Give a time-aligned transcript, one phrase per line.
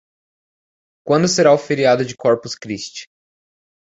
[1.05, 3.05] Quando será o feriado de Corpus Christi?